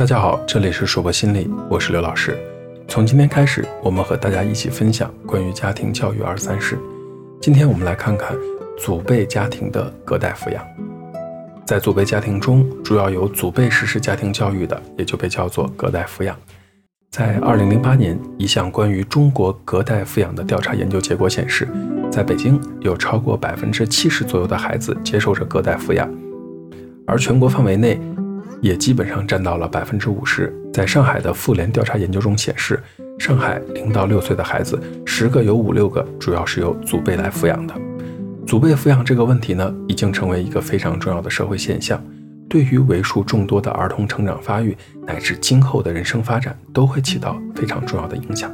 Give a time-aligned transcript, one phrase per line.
[0.00, 2.34] 大家好，这里是说博心理，我是刘老师。
[2.88, 6.78] 从今天开始，我们和大家一起分享关于家庭教育二三事。
[7.38, 8.34] 今天我们来看看
[8.78, 10.64] 祖辈家庭的隔代抚养。
[11.66, 16.34] 在祖辈家庭中，主要由祖辈实施家庭教育的，也就被叫做隔代抚养。
[17.10, 21.68] 在二零零八年，一项关于中国隔代抚养的调查研究结果显示，
[22.10, 26.10] 在北京有超过百分之七十左右的孩子接受着隔代抚养，
[27.06, 28.00] 而全国范围内。
[28.60, 30.54] 也基本上占到了百分之五十。
[30.72, 32.80] 在上海的妇联调查研究中显示，
[33.18, 37.74] 上海零到六岁的孩子，十个有五六个主要是由祖辈来抚养的。
[38.46, 42.02] 祖辈抚养这个问题呢，已经成为一个非常重要的社会现象，
[42.48, 48.50] 对于为数众多的儿童成长发育乃至今后的人生发展，都会起到非常重要的影响。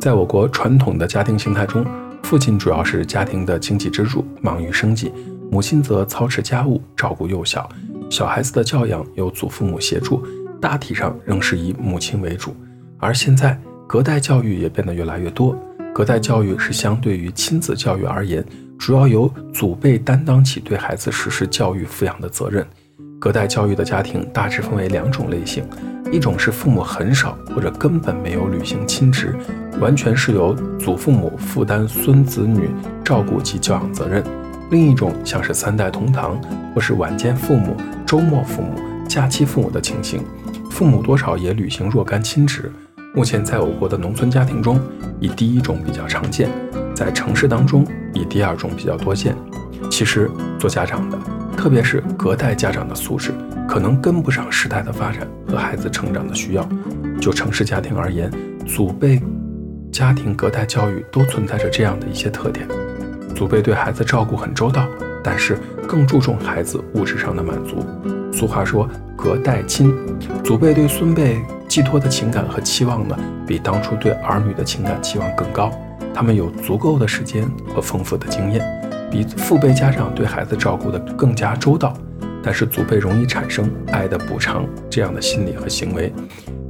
[0.00, 1.84] 在我国传统的家庭形态中，
[2.22, 5.12] 父亲主要是家庭的经济支柱，忙于生计，
[5.50, 7.68] 母亲则操持家务，照顾幼小。
[8.10, 10.22] 小孩子的教养由祖父母协助，
[10.60, 12.54] 大体上仍是以母亲为主。
[12.98, 15.56] 而现在，隔代教育也变得越来越多。
[15.94, 18.44] 隔代教育是相对于亲子教育而言，
[18.78, 22.66] 主要由祖辈担当起对孩子实施教育抚养的责任。
[23.20, 25.64] 隔代教育的家庭大致分为两种类型：
[26.12, 29.34] 一种是父母很少或者根本没有履行亲职，
[29.80, 32.70] 完全是由祖父母负担孙子女
[33.04, 34.22] 照顾及教养责任。
[34.70, 36.40] 另一种像是三代同堂，
[36.74, 37.74] 或是晚间父母、
[38.08, 38.72] 周末父母、
[39.06, 40.24] 假期父母的情形，
[40.70, 42.72] 父母多少也履行若干亲职。
[43.14, 44.80] 目前在我国的农村家庭中，
[45.20, 46.48] 以第一种比较常见；
[46.96, 49.36] 在城市当中，以第二种比较多见。
[49.90, 51.18] 其实做家长的，
[51.54, 53.30] 特别是隔代家长的素质，
[53.68, 56.66] 可能跟不上时代的发展和孩子成长的需要。
[57.20, 58.32] 就城市家庭而言，
[58.66, 59.20] 祖辈
[59.92, 62.66] 家庭隔代教育都存在着这样的一些特点。
[63.34, 64.88] 祖辈对孩子照顾很周到，
[65.28, 67.84] 但是更注重孩子物质上的满足。
[68.32, 69.94] 俗话说“隔代亲”，
[70.42, 73.14] 祖辈对孙辈寄托的情感和期望呢，
[73.46, 75.70] 比当初对儿女的情感期望更高。
[76.14, 78.64] 他们有足够的时间和丰富的经验，
[79.10, 81.92] 比父辈家长对孩子照顾的更加周到。
[82.42, 86.10] 但是祖辈容易产生爱的补偿这样的心理和行为，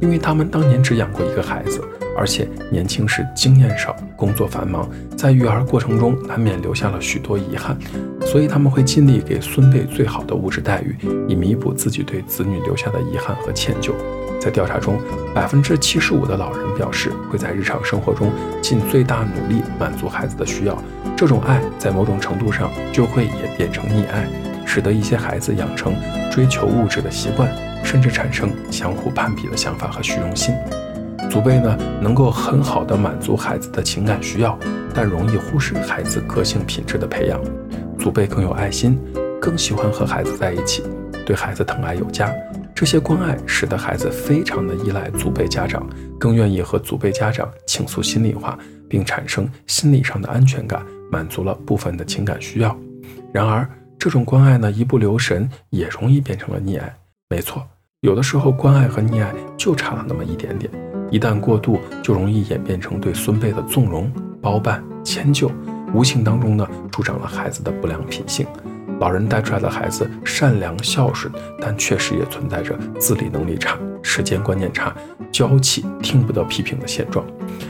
[0.00, 1.80] 因为他们当年只养过一个孩子。
[2.18, 7.76] 而且年轻时经验少，工作繁忙，在育儿过程中难免留下了许多遗憾，
[8.22, 10.96] 所以他们会尽力给孙辈最好的物质待遇，
[11.28, 13.92] 以弥补自己对子女留下的遗憾和歉疚。
[14.40, 14.98] 在调查中，
[15.34, 18.32] 百分之七十五的老人表示会在日常生活中
[18.62, 20.82] 尽最大努力满足孩子的需要，
[21.14, 24.26] 这种爱在某种程度上就会演变成溺爱，
[24.64, 25.92] 使得一些孩子养成
[26.30, 27.46] 追求物质的习惯，
[27.84, 30.54] 甚至产生相互攀比的想法和虚荣心。
[31.30, 34.58] 祖辈呢，能够很好的满足孩子的情感需要，
[34.94, 37.40] 但容易忽视孩子个性品质的培养。
[37.98, 38.98] 祖辈更有爱心，
[39.40, 40.84] 更喜欢和孩子在一起，
[41.24, 42.32] 对孩子疼爱有加。
[42.74, 45.88] 这些关爱使得孩子非常的依赖祖辈家长，
[46.18, 48.56] 更愿意和祖辈家长倾诉心里话，
[48.88, 52.76] 并产生心理上的安全感，满足了部分的情感需要。
[53.32, 56.94] 然而，这种关爱呢，一不留神也容易变成了溺爱。
[57.28, 57.66] 没错，
[58.02, 60.70] 有的时候关爱和溺爱就差了那么一点点。
[61.10, 64.08] 一旦过度，就容易演变成对孙辈的纵容、
[64.40, 65.50] 包办、迁就，
[65.92, 68.46] 无形当中呢，助长了孩子的不良品性。
[69.00, 74.94] 老人带出来的孩子善良孝顺，但确实也存在着自理能力差、时间观念差、
[75.32, 77.26] 娇气、听不得批评的现状。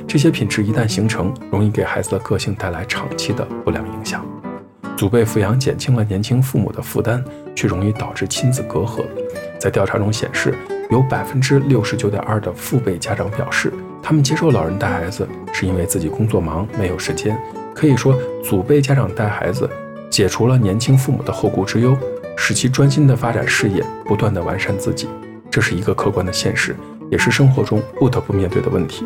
[0.07, 4.23] 这些品质一旦形成，容易给孩子的个性带来长期的不良影响。
[4.97, 7.23] 祖辈抚养减轻了年轻父母的负担，
[7.55, 9.05] 却容易导致亲子隔阂。
[9.59, 10.55] 在调查中显示。
[10.89, 17.37] 有百分之六十九点二的父辈家长表示，他们接受老人带孩子是因为自己工作忙没有时间。
[17.75, 19.69] 可以说，祖辈家长带孩子，
[20.09, 21.99] 解除了年轻父母的后顾之忧，
[22.37, 25.09] 使其专心的发展事业，不断的完善自己。
[25.51, 26.77] 这是一个客观的现实，
[27.11, 29.05] 也是生活中不得不面对的问题。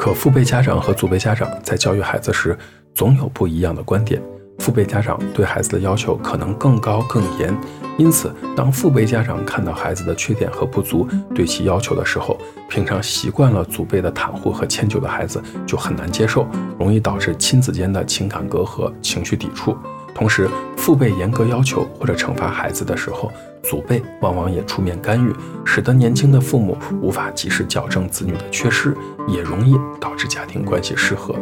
[0.00, 2.58] 可父辈家长和祖辈家长在教育孩子时，
[2.92, 4.20] 总有不一样的观点。
[4.68, 7.58] 父辈家长对孩子的要求可能更高更严，
[7.96, 12.38] 因此，当父辈家长看到孩子的缺点和不足，对其要求的时候，
[12.68, 16.46] 平常习惯了祖辈的袒护和迁就的孩子就很难接受，
[16.78, 19.74] 容易导致亲子间的情感隔阂、情绪抵触。
[20.14, 23.32] 同时，父辈严格要求或者惩罚孩子的时候，
[23.62, 25.32] 祖辈往往也出面干预，
[25.64, 28.94] 使得年轻的父母无法及时矫正子女的缺失，
[29.28, 31.34] 也容易导致家庭关系失和。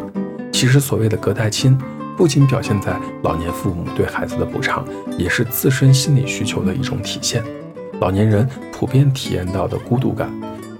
[0.52, 1.76] 其实，所谓的隔代亲。
[2.16, 4.84] 不仅表现在老年父母对孩子的补偿，
[5.18, 7.44] 也是自身心理需求的一种体现。
[8.00, 10.30] 老年人普遍体验到的孤独感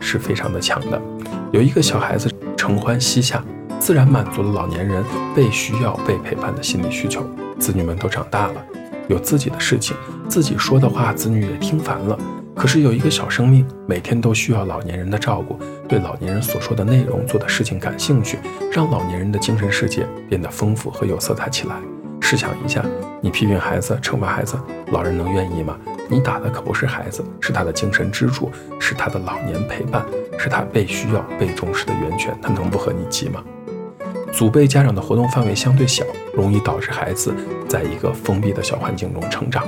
[0.00, 1.00] 是非常的强的。
[1.52, 3.44] 有一个小孩子承欢膝下，
[3.78, 5.04] 自然满足了老年人
[5.34, 7.22] 被需要、被陪伴的心理需求。
[7.58, 8.64] 子女们都长大了，
[9.08, 9.94] 有自己的事情，
[10.28, 12.18] 自己说的话子女也听烦了。
[12.56, 18.38] 可是有一个小生命每天都需要老年人的照顾，对老年人所说的内容、做的事情感兴趣，
[18.73, 21.76] 让老年人的精神世界变得丰富和有色彩起来。
[22.19, 22.82] 试想一下，
[23.20, 24.56] 你批评孩子、惩罚孩子，
[24.91, 25.79] 老人能愿意吗？
[26.08, 28.50] 你打的可不是孩子，是他的精神支柱，
[28.81, 30.03] 是他的老年陪伴，
[30.38, 33.44] 是他被需要、被重视的源泉，他能不和你急吗？
[34.32, 36.05] 祖辈家长的活动范围相对小，
[36.35, 37.35] 容易导致孩子
[37.69, 39.62] 在一个封闭的小环境中成长。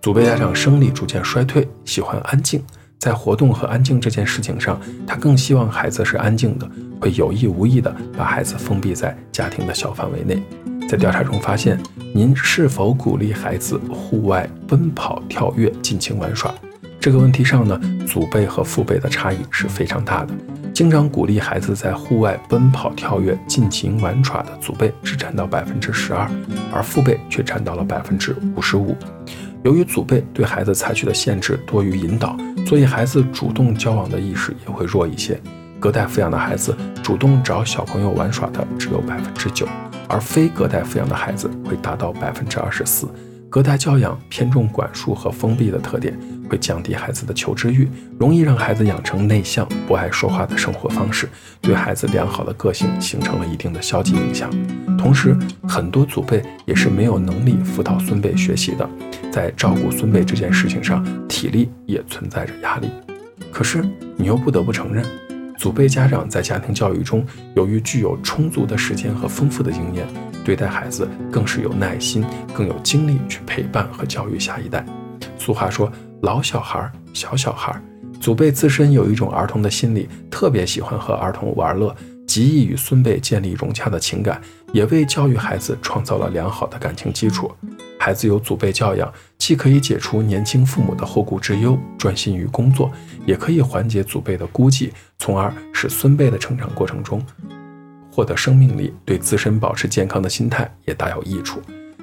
[0.00, 2.62] 祖辈家长生理逐渐衰退，喜欢安静，
[2.98, 10.40] 在活动和安静这件事情上，他更希望孩子是安静的，会有意无意的把孩子封闭在家庭的小范围内。
[10.88, 11.78] 在调查中发现，
[12.14, 16.54] 您是否鼓励孩子户外奔跑、跳跃、尽情玩耍？
[17.00, 20.32] 这个问题上呢，祖辈和父辈的差异是非常大的。
[20.72, 26.30] 经常鼓励孩子在户外奔跑、跳跃、尽情玩耍的祖辈只占到百分之十二，
[26.72, 28.96] 而父辈却占到了百分之五十五。
[29.64, 35.40] 由于祖辈对孩子采取的限制多于引导，所以孩子主动交往的意识也会弱一些。
[35.80, 39.66] 隔代抚养的孩子主动找小朋友玩耍的只有百分之九，
[40.08, 43.08] 而非隔代抚养的孩子会达到百分之二十四。
[43.50, 46.18] 隔代教养偏重管束和封闭的特点，
[46.50, 47.88] 会降低孩子的求知欲，
[48.18, 51.26] 容易让孩子养成内向、不爱说话的生活方式，
[51.62, 54.50] 对孩子良好的个性形成了一定的消极影响。
[54.98, 55.34] 同时，
[55.66, 58.86] 很多祖辈也是没有能力辅导孙辈学习的，
[59.30, 62.90] 在照顾孙辈这件事情上，体力也存在着压力。
[63.52, 63.84] 可是，
[64.16, 65.04] 你又不得不承认。
[65.58, 67.26] 祖辈家长在家庭教育中，
[67.56, 70.06] 由于具有充足的时间和丰富的经验，
[70.44, 74.86] 对待孩子更是有耐心，更有精力去陪伴和教育下一代。
[75.36, 75.90] 俗话说
[76.22, 77.80] ：“老小孩，小小孩。”
[78.20, 81.94] 祖辈自身有一种儿童的心理，特别喜欢和儿童玩乐，
[82.28, 84.40] 极易与孙辈建立融洽的情感，
[84.72, 87.50] 也为教育孩子创造了良好的感情基础。
[87.98, 92.92] 孩子有祖辈教养，既可以解除年轻父母的后顾之忧，专心于工作，
[93.26, 97.20] 也可以缓解祖辈的孤寂，从而使孙辈的成长过程中
[98.12, 101.60] 获得生命力，对自身保持健康的心态也大有益处。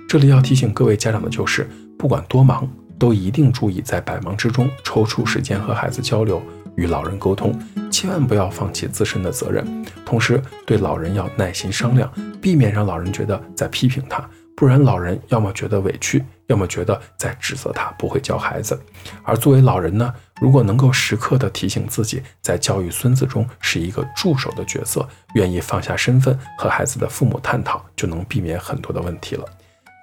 [0.10, 2.68] 这里要提醒各位家长的就是，不管多忙，
[2.98, 6.42] 都一定注意在百忙之中抽出时间和孩子交流，
[6.76, 7.58] 与老人沟通，
[7.96, 9.66] 千万不要放弃自身的责任。
[10.06, 12.12] 同时，对老人要耐心商量，
[12.42, 14.30] 避免让老人觉得在批评他。
[14.54, 18.78] 不然，老人要么觉得委屈，要么觉得在指责他不会教孩子。
[19.24, 29.46] 而作为老人呢，如果能够时刻的提醒自己，在教育孙子中是一个助手的角色，愿意放下身份和孩子的父母探讨，就能避免很多的问题了。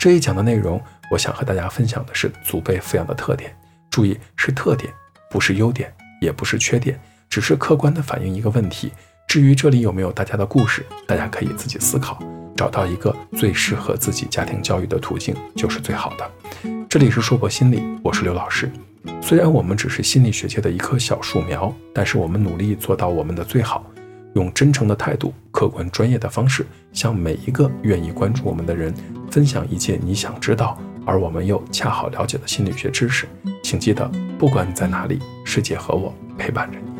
[0.00, 3.54] 这一讲的内容，我想和大家分享的是祖辈抚养的特点，
[3.90, 4.90] 注意是特点，
[5.30, 6.98] 不是优点，也不是缺点，
[7.32, 8.92] 只是客观的反映一个问题。
[9.26, 12.22] 至于这里有没有大家的故事，大家可以自己思考。
[12.54, 16.30] 找到一个最适合自己家庭教育的途径就是最好的。
[16.90, 18.70] 这里是硕博心理，我是刘老师。
[19.22, 23.82] 虽然我们只是心理学界的一棵小树苗，但是我们努力做到我们的最好，
[24.34, 28.92] 用真诚的态度、客观专业的方式，向每一个愿意关注我们的人
[29.30, 33.26] 分享一切你想知道而我们又恰好了解的心理学知识。
[33.62, 34.06] 请记得，
[34.38, 36.91] 不管你在哪里，世界和我陪伴着你。